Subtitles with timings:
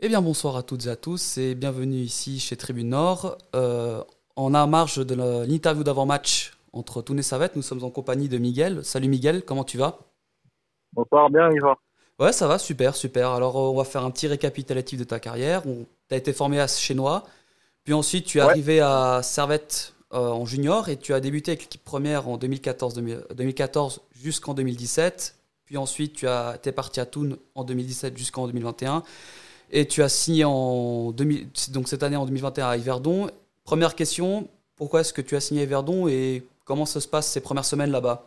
[0.00, 3.38] Eh bien bonsoir à toutes et à tous et bienvenue ici chez Tribune Nord.
[3.54, 4.02] Euh,
[4.34, 5.14] en marge de
[5.46, 8.84] l'interview d'avant-match entre Toun et Savette, nous sommes en compagnie de Miguel.
[8.84, 10.00] Salut Miguel, comment tu vas?
[10.92, 11.76] Bonsoir, bien Yvan.
[12.18, 13.30] Ouais, ça va, super, super.
[13.30, 15.62] Alors on va faire un petit récapitulatif de ta carrière.
[15.62, 17.22] Tu as été formé à Chenois,
[17.84, 21.62] puis ensuite tu es arrivé à Servette euh, en junior et tu as débuté avec
[21.62, 23.00] l'équipe première en 2014,
[23.32, 25.36] 2014 jusqu'en 2017.
[25.64, 29.04] Puis ensuite tu as, es parti à Toon en 2017 jusqu'en 2021.
[29.76, 33.26] Et tu as signé en donc cette année en 2021 à Yverdon.
[33.64, 37.42] Première question, pourquoi est-ce que tu as signé à Yverdon et comment se passe ces
[37.42, 38.22] premières semaines là-bas?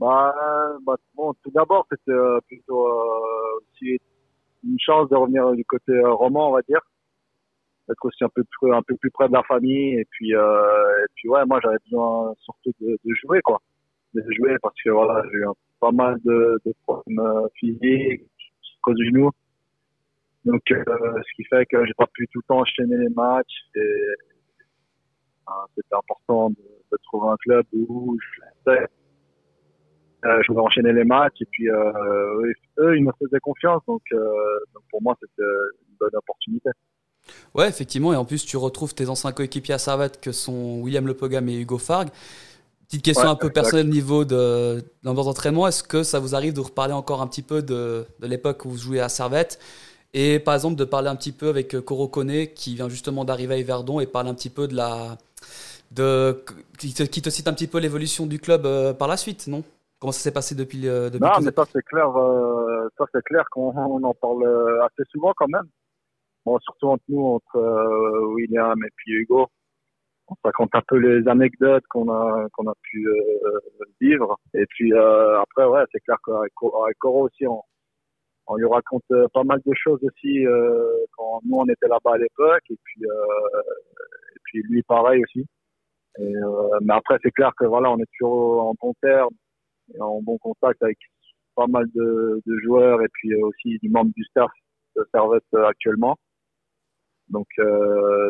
[0.00, 0.34] Bah,
[0.84, 3.96] bah, bon, tout d'abord, c'était euh, plutôt euh, aussi
[4.64, 6.80] une chance de revenir du côté euh, roman, on va dire.
[7.88, 10.00] Être aussi un peu plus, un peu plus près de la famille.
[10.00, 13.60] Et puis, et puis ouais, moi, j'avais besoin surtout de, jouer, quoi.
[14.14, 15.46] De jouer parce que voilà, j'ai eu
[15.78, 18.22] pas mal de, de problèmes physiques,
[18.82, 19.30] cause du genou.
[20.44, 23.62] Donc, euh, ce qui fait que j'ai pas pu tout le temps enchaîner les matchs.
[23.76, 28.70] Et euh, c'était important de, de, trouver un club où je,
[30.24, 31.40] euh, je pouvais enchaîner les matchs.
[31.40, 33.82] Et puis, euh, eux, ils me faisaient confiance.
[33.86, 34.18] Donc, euh,
[34.74, 35.48] donc pour moi, c'était
[35.88, 36.70] une bonne opportunité.
[37.54, 38.12] Ouais, effectivement.
[38.12, 41.60] Et en plus, tu retrouves tes anciens coéquipiers à Servette que sont William Lepogam et
[41.60, 42.08] Hugo Farg.
[42.86, 45.66] Petite question un peu personnelle au niveau de l'ambiance d'entraînement.
[45.66, 48.70] Est-ce que ça vous arrive de reparler encore un petit peu de, de l'époque où
[48.70, 49.58] vous jouiez à Servette?
[50.14, 53.54] Et par exemple, de parler un petit peu avec Coro Kone, qui vient justement d'arriver
[53.54, 55.16] à Yverdon, et parler un petit peu de la.
[55.90, 56.42] De,
[56.78, 59.46] qui, te, qui te cite un petit peu l'évolution du club euh, par la suite,
[59.46, 59.62] non?
[60.02, 63.22] Comment ça s'est passé depuis, euh, depuis Non, mais ça c'est clair, euh, ça c'est
[63.22, 65.68] clair qu'on on en parle euh, assez souvent quand même.
[66.44, 69.46] Bon, surtout entre nous, entre euh, William et puis Hugo.
[70.26, 73.06] On raconte un peu les anecdotes qu'on a qu'on a pu
[74.00, 74.40] vivre.
[74.54, 76.52] Et puis après, ouais, c'est clair qu'avec
[76.98, 77.62] Coro aussi, on,
[78.46, 80.84] on lui raconte euh, pas mal de choses aussi euh,
[81.16, 83.60] quand nous on était là-bas à l'époque et puis euh,
[84.34, 85.46] et puis lui pareil aussi.
[86.18, 89.34] Mais après c'est clair que voilà on est toujours en bon terme
[89.94, 90.98] et en bon contact avec
[91.54, 94.50] pas mal de, joueurs et puis aussi du membre du staff
[94.96, 96.16] de Servette actuellement.
[97.28, 97.48] Donc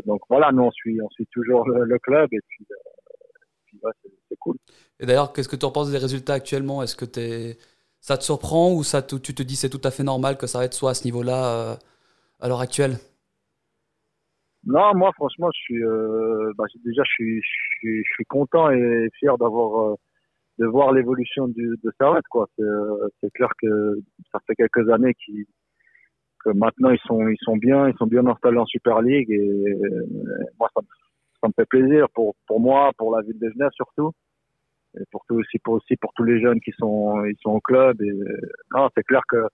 [0.07, 2.67] donc voilà nous on suit on suit toujours le, club et puis,
[3.83, 3.93] ouais,
[4.29, 4.57] c'est cool.
[5.01, 6.85] Et d'ailleurs qu'est-ce que tu en penses des résultats actuellement?
[6.85, 7.59] Est-ce que tu es
[8.03, 10.63] ça te surprend ou ça tu te dis c'est tout à fait normal que ça
[10.65, 11.75] être soit à ce niveau-là euh,
[12.41, 12.97] à l'heure actuelle?
[14.65, 17.41] Non, moi franchement, je suis euh, bah, déjà je suis,
[17.83, 19.95] je suis, content et fier d'avoir euh,
[20.59, 22.49] de voir l'évolution de Servette quoi.
[22.59, 24.01] C'est clair que
[24.33, 25.47] ça fait quelques années qui
[26.45, 29.77] que maintenant ils sont ils sont bien, ils sont bien installés en Super League et
[30.59, 30.83] moi ça,
[31.41, 34.13] ça, me fait plaisir pour pour moi, pour la ville de Genève surtout
[34.99, 37.61] et pour tout aussi pour aussi pour tous les jeunes qui sont ils sont au
[37.61, 38.01] club.
[38.03, 38.13] Et
[38.75, 39.47] non c'est clair que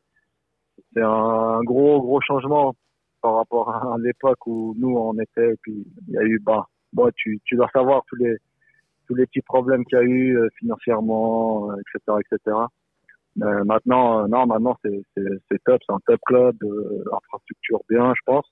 [0.93, 2.75] c'est un gros gros changement
[3.23, 5.53] par rapport à l'époque où nous on était.
[5.53, 8.37] Et puis il y a eu bah bon tu tu dois savoir tous les
[9.07, 12.57] tous les petits problèmes qu'il y a eu euh, financièrement etc euh, etc
[13.37, 15.81] mais maintenant euh, non maintenant c'est c'est top.
[15.87, 16.57] C'est un top club
[17.13, 18.47] infrastructure bien je pense.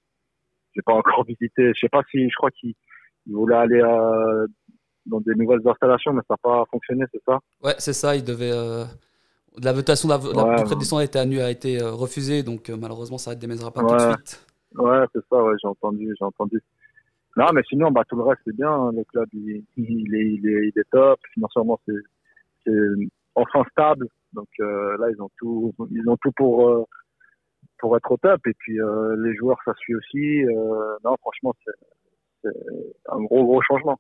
[0.74, 1.72] J'ai pas encore visité.
[1.74, 2.74] Je sais pas si je crois qu'il
[3.26, 4.44] voulait aller à
[5.06, 7.38] dans des nouvelles installations, mais ça n'a pas fonctionné, c'est ça?
[7.62, 8.16] Ouais, c'est ça.
[8.16, 8.52] Il devait.
[8.52, 8.84] Euh,
[9.62, 13.34] la votation de la, ouais, a été, a été euh, refusée, donc euh, malheureusement, ça
[13.34, 14.46] ne déménagera pas tout de suite.
[14.74, 16.62] Ouais, c'est ça, ouais, j'ai entendu, j'ai entendu.
[17.36, 18.70] Non, mais sinon, bah, tout le reste, c'est bien.
[18.70, 21.18] Hein, le club, il, il, est, il, est, il est top.
[21.32, 22.72] Financièrement, c'est
[23.34, 24.08] enfin stable.
[24.32, 26.86] Donc là, ils ont tout, ils ont tout pour,
[27.78, 28.46] pour être au top.
[28.46, 28.78] Et puis,
[29.18, 30.44] les joueurs, ça suit aussi.
[31.04, 32.50] non, franchement, c'est
[33.10, 33.98] un gros, gros changement.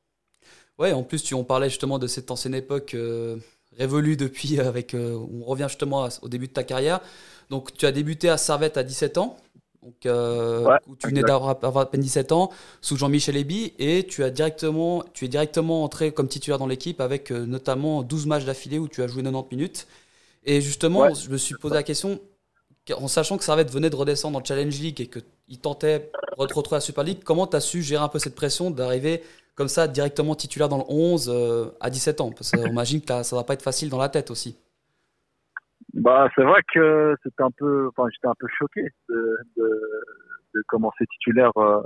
[0.78, 3.36] Ouais, en plus, tu en parlais justement de cette ancienne époque euh,
[3.78, 7.00] révolue depuis, euh, avec, euh, on revient justement au début de ta carrière.
[7.48, 9.36] Donc, tu as débuté à Servette à 17 ans,
[9.82, 9.94] donc,
[10.86, 12.50] où tu venais d'avoir à peine 17 ans,
[12.80, 17.00] sous Jean-Michel Eby, et tu, as directement, tu es directement entré comme titulaire dans l'équipe
[17.00, 19.86] avec notamment 12 matchs d'affilée où tu as joué 90 minutes.
[20.44, 22.18] Et justement, je me suis posé la question,
[22.96, 26.36] en sachant que Servette venait de redescendre dans le Challenge League et qu'il tentait de
[26.36, 29.22] retrouver la Super League, comment tu as su gérer un peu cette pression d'arriver
[29.56, 33.22] comme ça directement titulaire dans le 11 euh, à 17 ans Parce qu'on imagine que
[33.22, 34.56] ça va pas être facile dans la tête aussi.
[35.94, 41.06] Bah, c'est vrai que c'était un peu, enfin, j'étais un peu choqué de, de, commencer
[41.06, 41.50] titulaire.
[41.56, 41.82] Euh,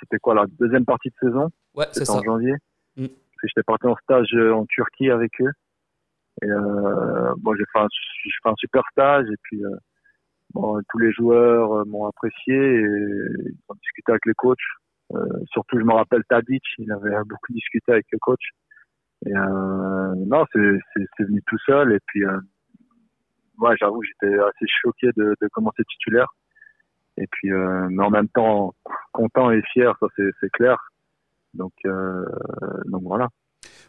[0.00, 1.50] c'était quoi la deuxième partie de saison?
[1.74, 2.14] Ouais, c'est ça.
[2.14, 2.54] En janvier.
[2.96, 3.06] Mm.
[3.44, 5.52] J'étais parti en stage euh, en Turquie avec eux.
[6.42, 6.48] Et
[7.36, 7.86] bon, j'ai fait, un,
[8.42, 9.60] fait un super stage et puis
[10.54, 14.56] bon, tous les joueurs m'ont apprécié et ils ont discuté avec les coachs.
[15.14, 18.42] Euh, surtout, je me rappelle Tadic, il avait beaucoup discuté avec le coach.
[19.26, 20.60] Et euh, non, c'est
[21.24, 21.92] venu tout seul.
[21.92, 22.38] Et puis, euh,
[23.58, 26.28] ouais, j'avoue, j'étais assez choqué de, commencer titulaire.
[27.16, 28.74] Et puis, mais en même temps,
[29.12, 30.78] content et fier, ça c'est clair.
[31.52, 31.72] Donc,
[32.86, 33.28] donc voilà.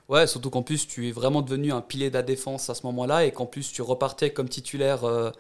[0.10, 2.86] Ouais, surtout qu'en plus, tu es vraiment devenu un pilier de la défense à ce
[2.88, 5.32] moment-là et qu'en plus, tu repartais comme titulaire euh,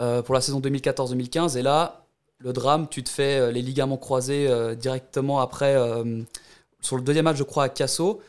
[0.00, 1.58] euh, pour la saison 2014-2015.
[1.58, 2.05] Et là,
[2.38, 5.76] le drame, tu te fais euh, les ligaments croisés directement après,
[6.80, 8.20] sur le deuxième match, je crois, à Casso.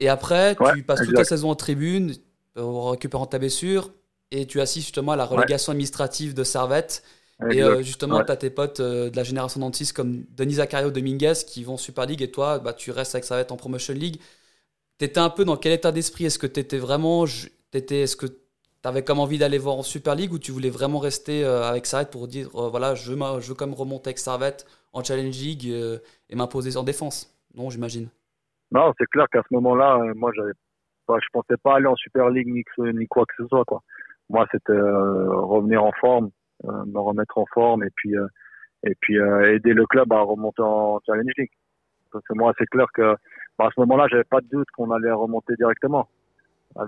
[0.00, 2.14] Et après, tu passes toute la saison en tribune
[2.56, 3.90] en récupérant ta blessure
[4.30, 7.02] et tu assistes justement à la relégation administrative de Servette.
[7.50, 11.64] Et justement, tu as tes potes de la génération d'Antis comme Denis Zachario Dominguez qui
[11.64, 14.20] vont en Super League et toi, bah, tu restes avec Servette en Promotion League.
[14.98, 16.24] T'étais un peu dans quel état d'esprit?
[16.24, 17.26] Est-ce que t'étais vraiment,
[17.74, 18.26] étais, est-ce que
[18.86, 21.86] t'avais comme envie d'aller voir en Super League ou tu voulais vraiment rester euh, avec
[21.86, 25.34] Servette pour dire euh, voilà, je veux, je veux comme remonter avec Servette en Challenge
[25.34, 25.98] League euh,
[26.30, 28.08] et m'imposer en défense Non, j'imagine.
[28.70, 30.52] Non, c'est clair qu'à ce moment-là, moi, j'avais
[31.04, 33.64] pas, je pensais pas aller en Super League ni, quoi que ce soit.
[33.64, 33.82] Quoi.
[34.30, 36.30] Moi, c'était revenir en forme,
[36.62, 38.14] me remettre en forme et puis
[38.84, 41.50] et puis aider le club à remonter en Challenge League.
[42.12, 43.16] Parce que moi, c'est clair que
[43.58, 46.08] à ce moment-là, j'avais pas de doute qu'on allait remonter directement.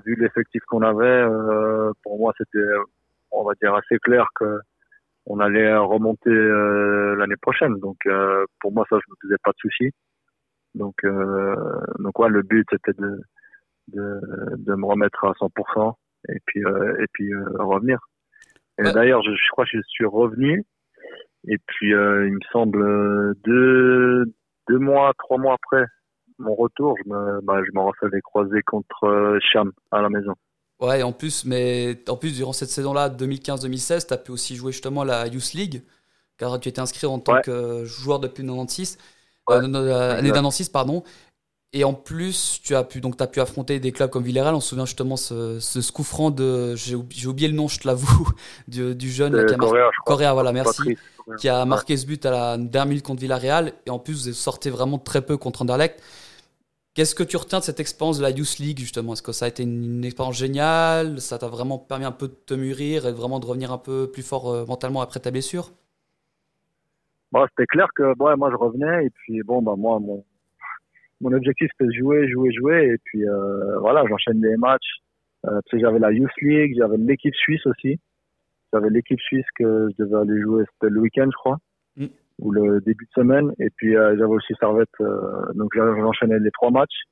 [0.05, 2.67] Vu l'effectif qu'on avait, euh, pour moi, c'était,
[3.31, 4.61] on va dire, assez clair que
[5.27, 7.79] on allait remonter euh, l'année prochaine.
[7.79, 9.91] Donc, euh, pour moi, ça, je me faisais pas de soucis.
[10.75, 10.97] Donc,
[11.99, 13.21] donc ouais, le but c'était de,
[13.89, 14.21] de,
[14.59, 15.95] de me remettre à 100%
[16.29, 17.99] et puis et puis revenir.
[18.79, 20.65] Et d'ailleurs, je, je, crois que je suis revenu.
[21.49, 24.27] Et puis, il me semble deux
[24.69, 25.85] deux mois, trois mois après,
[26.39, 30.35] mon retour, je me, bah, je me refais croiser contre euh, Cham à la maison.
[30.81, 34.71] Ouais, en plus, mais en plus, durant cette saison-là, 2015-2016, tu as pu aussi jouer
[34.71, 35.83] justement la Youth League,
[36.37, 38.99] car tu étais inscrit en tant que joueur depuis 96,
[39.49, 39.57] ouais.
[39.57, 41.03] euh, année 96, pardon.
[41.75, 44.55] Et en plus, tu as pu donc as pu affronter des clubs comme Villarreal.
[44.55, 47.87] On se souvient justement ce, ce coup franc de j'ai oublié le nom, je te
[47.87, 48.29] l'avoue,
[48.69, 50.97] du, du jeune qui a marqué Correa, voilà, merci,
[51.39, 53.73] qui a marqué ce but à la dernière minute contre Villarreal.
[53.85, 56.01] Et en plus, vous sortez vraiment très peu contre Anderlecht.
[56.99, 59.13] Qu'est-ce que tu retiens de cette expérience de la Youth League, justement?
[59.13, 61.21] Est-ce que ça a été une, expérience géniale?
[61.21, 64.11] Ça t'a vraiment permis un peu de te mûrir et vraiment de revenir un peu
[64.11, 65.71] plus fort euh, mentalement après ta blessure?
[67.31, 70.25] Bon, C'était clair que bon, moi, je revenais et puis, bon, bah, moi, mon,
[71.21, 72.89] mon objectif, c'était de jouer, jouer, jouer.
[72.95, 74.99] Et puis, euh, voilà, j'enchaîne les matchs.
[75.47, 78.01] Euh, j'avais la Youth League, j'avais l'équipe suisse aussi.
[78.73, 81.59] J'avais l'équipe suisse que je devais aller jouer, c'était le week-end, je crois
[82.39, 83.53] ou le début de semaine.
[83.59, 87.03] Et puis euh, j'avais aussi Servette, euh, donc j'enchaînais les trois matchs.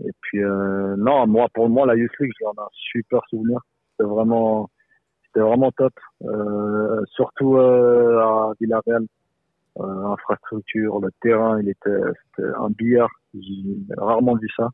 [0.00, 3.60] Et puis euh, non, moi pour moi la Youth League, j'en ai un super souvenir.
[3.90, 4.68] C'était vraiment,
[5.26, 5.92] c'était vraiment top.
[7.12, 9.06] surtout à Villarreal,
[9.78, 11.90] infrastructure, le terrain, il était,
[12.38, 13.10] un billard.
[13.34, 14.68] J'ai rarement vu ça.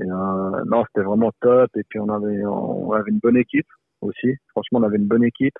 [0.00, 1.70] Et non, c'était vraiment top.
[1.76, 3.68] Et puis on avait, on avait une bonne équipe
[4.02, 4.34] aussi.
[4.50, 5.56] Franchement, on avait une bonne équipe.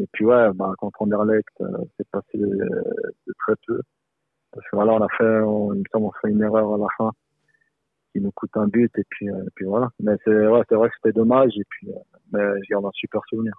[0.00, 1.66] Et puis ouais, bah, contre Anderlecht, euh,
[1.96, 2.82] c'est passé euh,
[3.26, 3.80] de très peu.
[4.52, 6.78] Parce que voilà, on a fait, on, il me semble, on fait une erreur à
[6.78, 7.10] la fin
[8.12, 9.88] qui nous coûte un but et puis, euh, et puis voilà.
[10.00, 11.88] Mais c'est ouais, vrai que c'était dommage et puis
[12.32, 12.40] mais
[12.70, 13.52] j'en ai un super souvenir.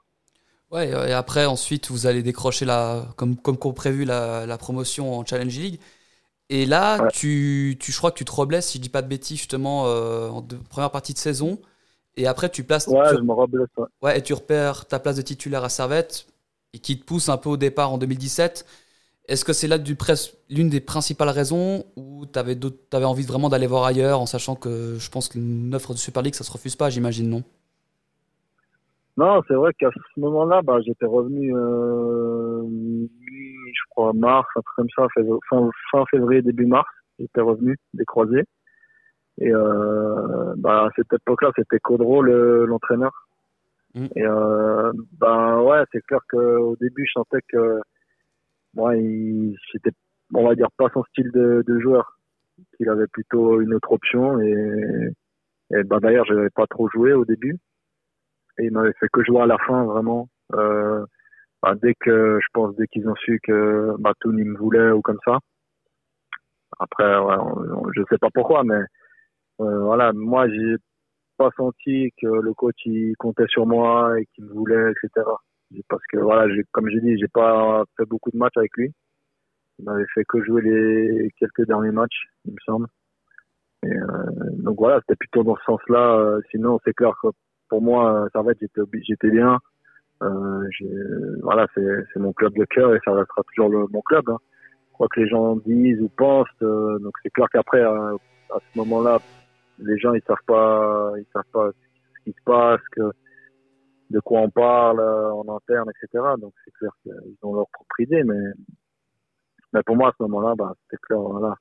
[0.72, 5.26] Ouais, et après ensuite vous allez décrocher la comme comme prévu la, la, promotion en
[5.26, 5.80] Challenge League.
[6.52, 9.08] Et là, tu, tu, je crois que tu te reblesses, si je dis pas de
[9.08, 11.60] bêtises, justement, en première partie de saison.
[12.18, 12.88] Et après, tu places.
[12.88, 13.68] Ouais, je me reblesse.
[14.02, 14.18] Ouais.
[14.18, 16.28] et tu repères ta place de titulaire à Servette
[16.74, 18.66] et qui te pousse un peu au départ en 2017.
[19.28, 19.78] Est-ce que c'est là
[20.50, 22.58] l'une des principales raisons ou tu avais,
[22.94, 26.24] avais, envie vraiment d'aller voir ailleurs en sachant que je pense qu'une offre de Super
[26.24, 27.44] League, ça se refuse pas, j'imagine, non?
[29.18, 34.76] Non, c'est vrai qu'à ce moment-là, bah, j'étais revenu, euh, je crois, mars, un truc
[34.78, 35.08] comme ça,
[35.50, 36.88] fin, fin février, début mars,
[37.20, 38.46] j'étais revenu des croisés.
[39.40, 43.28] Et euh, bah, à cette époque-là, c'était Codro l'entraîneur.
[43.96, 44.08] Mm.
[44.16, 47.80] Et euh, ben ouais, c'est clair qu'au début, je sentais que
[48.76, 49.92] moi, il, c'était,
[50.34, 52.18] on va dire, pas son style de, de joueur.
[52.76, 54.42] Qu'il avait plutôt une autre option.
[54.42, 55.14] Et,
[55.72, 57.58] et ben d'ailleurs, j'avais pas trop joué au début.
[58.58, 60.28] Et il m'avait fait que jouer à la fin, vraiment.
[60.54, 61.06] Euh,
[61.64, 65.02] ben, dès que, je pense, dès qu'ils ont su que Batoun, il me voulait ou
[65.02, 65.38] comme ça.
[66.78, 67.36] Après, ouais,
[67.96, 68.82] je sais pas pourquoi, mais
[69.60, 70.76] voilà, moi, j'ai
[71.38, 75.26] pas senti que le coach il comptait sur moi et qu'il me voulait, etc.
[75.88, 78.92] Parce que voilà, comme j'ai dit, j'ai pas fait beaucoup de matchs avec lui.
[79.78, 82.88] Il m'avait fait que jouer les quelques derniers matchs, il me semble.
[83.84, 84.26] Et euh,
[84.58, 86.18] donc voilà, c'était plutôt dans ce sens-là.
[86.18, 87.30] Euh, sinon, c'est clair que
[87.70, 89.60] pour moi, Servette, j'étais j'étais bien.
[90.22, 90.68] Euh,
[91.44, 94.28] voilà, c'est mon club de cœur et ça restera toujours le, mon club.
[94.30, 94.38] Hein.
[94.94, 98.12] Quoi que les gens disent ou pensent, euh, donc c'est clair qu'après, à
[98.52, 99.20] ce moment-là,
[99.80, 102.82] les gens ils savent pas ils savent pas ce qui se passe
[104.10, 106.24] de quoi on parle en interne, etc.
[106.40, 110.74] Donc c'est clair qu'ils ont leur propre idée, mais, pour moi à ce moment-là, bah,
[110.84, 111.56] c'était clair, voilà,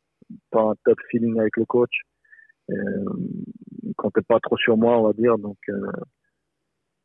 [0.51, 1.93] pas un top feeling avec le coach.
[2.71, 3.05] Euh,
[3.83, 5.39] il comptait pas trop sur moi, on va dire.
[5.39, 5.91] Donc euh,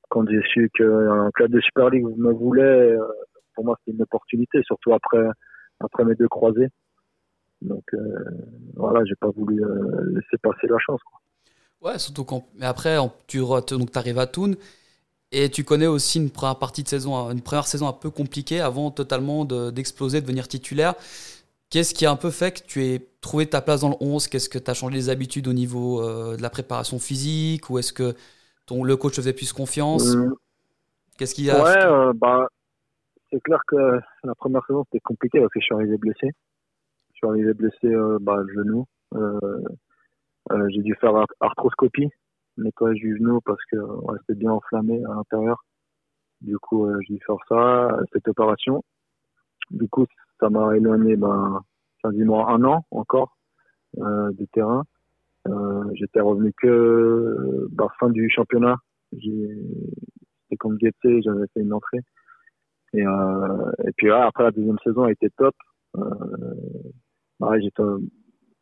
[0.09, 3.05] quand j'ai su qu'un club de Super League me voulait, euh,
[3.55, 5.25] pour moi c'était une opportunité, surtout après
[5.79, 6.69] après mes deux croisés.
[7.63, 7.99] Donc euh,
[8.75, 11.01] voilà, j'ai pas voulu euh, laisser passer la chance.
[11.03, 11.19] Quoi.
[11.81, 12.45] Ouais, surtout quand.
[12.55, 14.53] Mais après, tu donc arrives à Thun
[15.31, 18.61] et tu connais aussi une première partie de saison, une première saison un peu compliquée
[18.61, 20.93] avant totalement d'exploser, de, devenir titulaire.
[21.69, 24.27] Qu'est-ce qui a un peu fait que tu aies trouvé ta place dans le 11
[24.27, 27.69] Qu'est-ce que tu as changé les habitudes au niveau euh, de la préparation physique?
[27.71, 28.13] Ou est-ce que
[28.67, 30.15] ton, le coach te faisait plus confiance?
[31.17, 32.47] Qu'est-ce qu'il y a Ouais, bah,
[33.31, 36.29] c'est clair que la première saison c'était compliqué parce que je suis arrivé blessé
[37.23, 38.85] suis arrivé blessé euh, bah, le genou.
[39.15, 39.39] Euh,
[40.51, 42.09] euh, j'ai dû faire arthroscopie,
[42.57, 45.63] nettoyage du genou parce que ouais, c'était bien enflammé à l'intérieur.
[46.41, 48.83] Du coup, j'ai dû faire ça, cette opération.
[49.71, 50.05] Du coup,
[50.39, 51.61] ça m'a éloigné ben,
[52.03, 53.37] quasiment un an encore
[53.95, 54.83] du terrain.
[55.93, 58.75] J'étais revenu que bah, fin du championnat.
[59.13, 62.01] C'était comme Guetté, j'avais fait une entrée.
[62.93, 65.55] Et, et puis après la deuxième saison a été top
[67.59, 67.83] j'étais,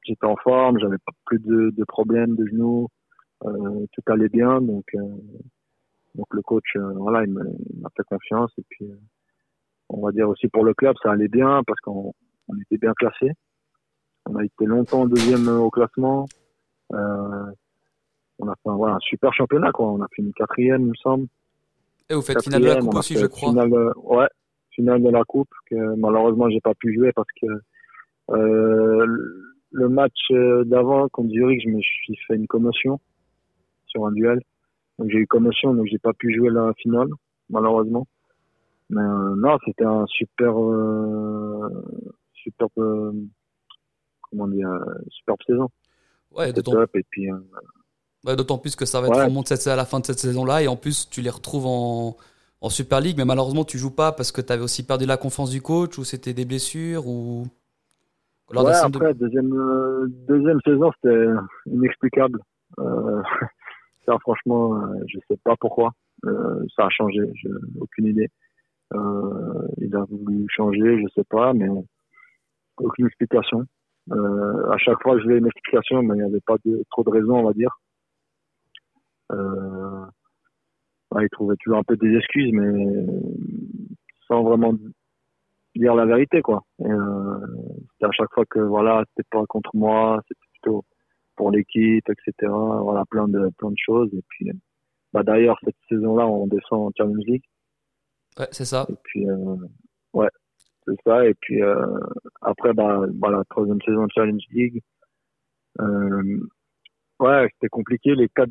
[0.05, 2.87] j'étais en forme, j'avais plus de, de problèmes de genoux,
[3.45, 4.99] euh, tout allait bien, donc euh,
[6.15, 8.87] donc le coach, euh, voilà, il m'a fait confiance et puis
[9.89, 12.13] on va dire aussi pour le club, ça allait bien parce qu'on
[12.47, 13.31] on était bien classé.
[14.29, 16.27] On a été longtemps deuxième au classement.
[16.91, 19.87] On a fait voilà, un super championnat, quoi.
[19.91, 21.27] On a fini quatrième, il me semble.
[22.09, 23.49] Et vous faites finale de la coupe aussi, je crois.
[23.49, 23.71] Finale,
[24.03, 24.27] ouais,
[24.71, 27.47] finale de la coupe que malheureusement j'ai pas pu jouer parce que
[29.71, 32.99] le match euh, d'avant contre Zurich, je me suis fait une commotion
[33.87, 34.39] sur un duel.
[34.99, 37.07] Donc j'ai eu commotion, donc j'ai pas pu jouer la finale,
[37.49, 38.05] malheureusement.
[38.89, 41.69] Mais euh, non, c'était un super, euh,
[42.33, 42.67] super,
[44.29, 44.69] comment dire,
[45.09, 45.69] superbe saison.
[46.31, 46.83] Ouais, d'autant.
[46.93, 47.29] Et puis.
[48.25, 49.71] d'autant plus que ça va être ouais.
[49.71, 52.17] à la fin de cette saison-là, et en plus tu les retrouves en,
[52.59, 55.17] en Super League, mais malheureusement tu joues pas parce que tu avais aussi perdu la
[55.17, 57.47] confiance du coach, ou c'était des blessures, ou
[58.53, 61.27] ouais, après, deuxième, euh, deuxième saison, c'était
[61.67, 62.39] inexplicable.
[62.79, 63.21] Euh,
[64.05, 65.91] ça, franchement, euh, je sais pas pourquoi.
[66.25, 68.29] Euh, ça a changé, j'ai aucune idée.
[68.93, 71.67] Euh, il a voulu changer, je sais pas, mais
[72.77, 73.65] aucune explication.
[74.11, 77.09] à chaque fois, je voulais une explication, mais il n'y avait pas de, trop de
[77.09, 77.79] raisons, on va dire.
[81.11, 83.05] Ouais, il trouvait toujours un peu des excuses, mais
[84.27, 84.73] sans vraiment
[85.75, 86.63] dire la vérité quoi.
[86.81, 87.37] Euh,
[88.01, 90.85] c'était à chaque fois que voilà, c'était pas contre moi, c'était plutôt
[91.35, 92.51] pour l'équipe, etc.
[92.51, 94.09] Voilà, plein de plein de choses.
[94.13, 94.51] Et puis,
[95.13, 97.43] bah d'ailleurs cette saison-là, on descend en Champions League.
[98.39, 98.85] Ouais, c'est ça.
[98.89, 99.55] Et puis, euh,
[100.13, 100.29] ouais,
[100.87, 101.25] c'est ça.
[101.27, 101.99] Et puis euh,
[102.41, 104.81] après, bah voilà, troisième saison de Challenge League.
[105.79, 106.39] Euh,
[107.19, 108.15] ouais, c'était compliqué.
[108.15, 108.49] Les quatre,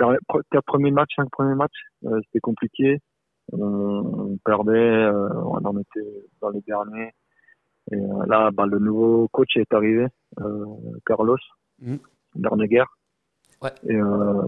[0.51, 2.99] quatre premiers matchs, cinq premiers matchs, euh, c'était compliqué
[3.53, 7.11] on, perdait, on en était dans les derniers.
[7.93, 10.07] Et euh, là, bah, le nouveau coach est arrivé,
[10.41, 10.65] euh,
[11.07, 11.37] Carlos
[11.81, 11.97] mmh.
[13.63, 13.73] Ouais.
[13.89, 13.99] Et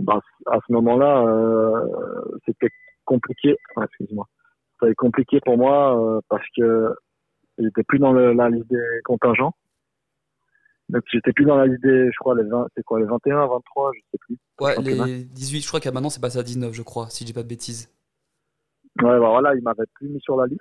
[0.00, 1.24] bah, à ce moment-là,
[2.46, 2.70] c'était
[3.04, 3.56] compliqué.
[3.82, 4.26] excuse-moi.
[4.80, 6.94] C'était compliqué pour moi parce que
[7.58, 9.54] j'étais plus dans la liste des contingents.
[10.88, 13.46] Donc j'étais plus dans la liste des, je crois, les 20, c'est quoi, les 21,
[13.46, 14.38] 23, je sais plus.
[14.60, 17.32] Ouais, les 18, je crois qu'à maintenant c'est passé à 19, je crois, si j'ai
[17.32, 17.88] pas de bêtises.
[19.00, 20.60] Ouais, bah voilà, il m'avait plus mis sur la liste.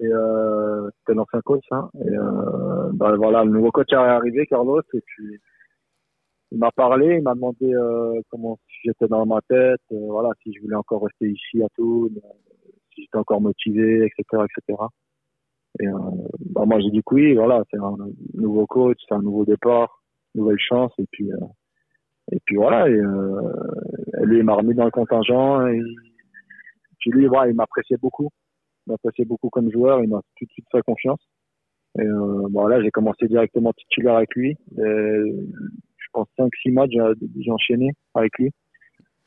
[0.00, 1.90] Et euh, c'était l'ancien coach, hein.
[2.04, 5.38] Et euh, bah voilà, le nouveau coach est arrivé, Carlos, et puis
[6.52, 10.52] il m'a parlé, il m'a demandé euh, comment j'étais dans ma tête, euh, voilà, si
[10.54, 12.20] je voulais encore rester ici à tout, euh,
[12.94, 14.82] si j'étais encore motivé, etc., etc.
[15.78, 15.86] Et
[16.52, 17.96] bah moi j'ai dit que oui, voilà, c'est un
[18.34, 20.02] nouveau coach, c'est un nouveau départ,
[20.34, 21.30] nouvelle chance, et puis
[22.32, 23.00] et puis voilà, et,
[24.24, 25.66] lui il m'a remis dans le contingent.
[25.68, 25.80] Et,
[26.98, 28.28] puis lui, il m'appréciait beaucoup.
[28.86, 30.02] M'appréciait beaucoup comme joueur.
[30.02, 31.20] Il m'a tout de suite fait confiance.
[31.98, 34.56] Et euh, bon, là, j'ai commencé directement titulaire avec lui.
[34.76, 36.90] Je pense 5-6 matchs,
[37.38, 38.52] j'ai enchaîné avec lui.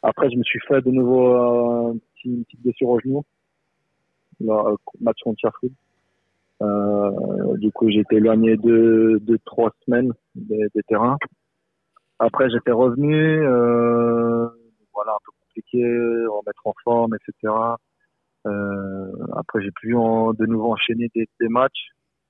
[0.02, 1.94] Après, je me suis fait de nouveau euh,
[2.26, 3.24] une petite blessure au genou.
[4.42, 5.74] Le match contre Sheffield.
[6.62, 11.18] Euh, du coup, été éloigné de, de trois semaines des, des terrains.
[12.20, 13.16] Après, j'étais revenu.
[13.16, 14.48] Euh,
[14.94, 15.84] voilà, un peu compliqué,
[16.28, 17.54] remettre en forme, etc.
[18.46, 21.90] Euh, après, j'ai pu en, de nouveau enchaîner des, des, matchs,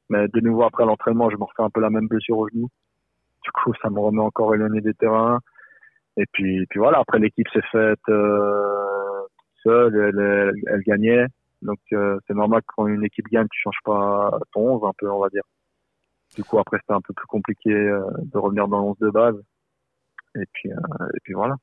[0.09, 2.67] mais de nouveau après l'entraînement, je me refais un peu la même blessure au genou.
[3.43, 5.39] Du coup, ça me remet encore éloigné des terrains.
[6.17, 6.99] Et puis, puis voilà.
[6.99, 9.21] Après, l'équipe s'est faite euh,
[9.63, 11.25] seul, elle, elle, gagnait.
[11.61, 15.09] Donc c'est normal que quand une équipe gagne, tu changes pas ton 11 un peu,
[15.09, 15.43] on va dire.
[16.35, 19.35] Du coup, après, c'était un peu plus compliqué de revenir dans le 11 de base.
[20.35, 21.55] Et puis, et puis voilà.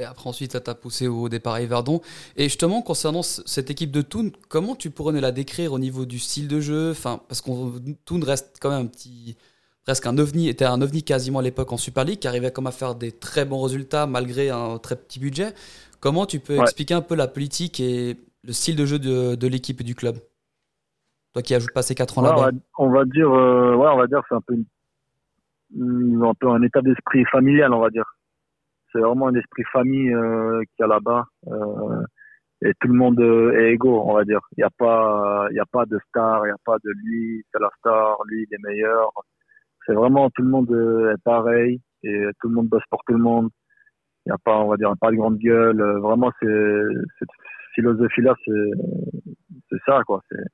[0.00, 2.00] Et après, ensuite, ça t'a poussé au départ à Yverdon.
[2.36, 6.18] Et justement, concernant cette équipe de Toon, comment tu pourrais la décrire au niveau du
[6.18, 6.92] style de jeu?
[6.92, 7.50] Enfin, Parce que
[8.06, 9.36] Toon reste quand même un petit.
[9.84, 12.66] presque un ovni, était un ovni quasiment à l'époque en Super League, qui arrivait comme
[12.66, 15.52] à faire des très bons résultats malgré un très petit budget.
[16.00, 19.46] Comment tu peux expliquer un peu la politique et le style de jeu de, de
[19.46, 20.16] l'équipe et du club?
[21.34, 22.50] Toi qui as passé 4 ans là-bas.
[22.78, 24.54] On va dire, euh, ouais, on va dire, c'est un peu,
[25.78, 28.06] un peu un état d'esprit familial, on va dire
[28.92, 31.24] c'est vraiment un esprit famille euh, qu'il y a là-bas.
[31.48, 32.02] Euh,
[32.62, 34.40] et tout le monde est égaux, on va dire.
[34.52, 37.60] Il n'y a pas, a pas de star, il n'y a pas de lui, c'est
[37.60, 39.10] la star, lui, il est meilleur.
[39.86, 43.22] C'est vraiment tout le monde est pareil et tout le monde bosse pour tout le
[43.22, 43.48] monde.
[44.26, 45.80] Il n'y a pas, on va dire, pas de grande gueule.
[46.00, 47.28] Vraiment, cette
[47.74, 50.20] philosophie-là, c'est ça, quoi.
[50.30, 50.44] C'est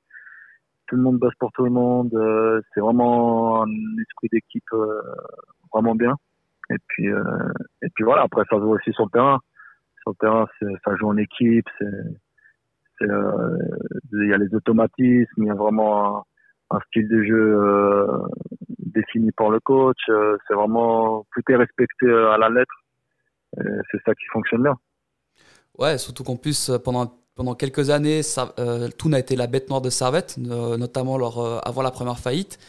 [0.87, 2.11] tout le monde bosse pour tout le monde.
[2.73, 3.69] C'est vraiment un
[4.01, 5.01] esprit d'équipe euh,
[5.73, 6.15] vraiment bien.
[6.69, 7.23] Et puis, euh,
[7.81, 9.39] et puis voilà, après, ça joue aussi sur le terrain.
[10.01, 10.45] Sur le terrain,
[10.83, 11.67] ça joue en équipe,
[13.01, 13.57] euh,
[14.13, 16.25] il y a les automatismes, il y a vraiment
[16.71, 18.07] un, style de jeu euh,
[18.79, 19.97] défini par le coach.
[20.47, 22.73] C'est vraiment, tout est respecté à la lettre.
[23.55, 24.75] C'est ça qui fonctionne bien.
[25.77, 29.81] Ouais, surtout qu'en plus, pendant, pendant quelques années, ça, euh, a été la bête noire
[29.81, 31.15] de Servette, notamment
[31.63, 32.59] avant la première faillite.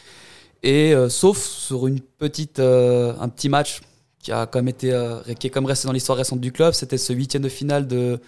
[0.62, 3.80] Et sauf sur une petite, un petit match
[4.18, 6.72] qui a comme été euh, qui est comme resté dans l'histoire récente du club.
[6.74, 8.20] C'était ce huitième de finale de,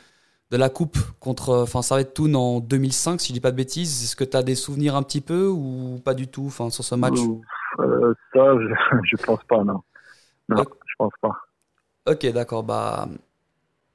[0.50, 3.56] de la coupe contre euh, enfin Servette Toon en 2005 si je dis pas de
[3.56, 4.02] bêtises.
[4.04, 6.84] Est-ce que tu as des souvenirs un petit peu ou pas du tout enfin sur
[6.84, 7.18] ce match?
[7.80, 9.80] Euh, Ça je, je pense pas non.
[10.49, 11.32] Non, je pense pas.
[12.06, 12.62] Ok, d'accord.
[12.64, 13.08] Bah